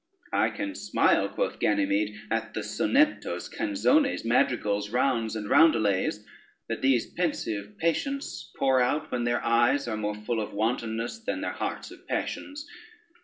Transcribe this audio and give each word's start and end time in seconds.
"I 0.33 0.49
can 0.49 0.73
smile," 0.73 1.29
quoth 1.29 1.59
Ganymede, 1.59 2.19
"at 2.31 2.55
the 2.55 2.61
sonettos, 2.61 3.47
canzones, 3.47 4.25
madrigals, 4.25 4.89
rounds 4.89 5.35
and 5.35 5.47
roundelays, 5.47 6.25
that 6.67 6.81
these 6.81 7.05
pensive 7.05 7.77
patients 7.77 8.51
pour 8.57 8.81
out 8.81 9.11
when 9.11 9.25
their 9.25 9.45
eyes 9.45 9.87
are 9.87 9.97
more 9.97 10.15
full 10.15 10.39
of 10.41 10.53
wantonness, 10.53 11.19
than 11.19 11.41
their 11.41 11.51
hearts 11.53 11.91
of 11.91 12.07
passions. 12.07 12.67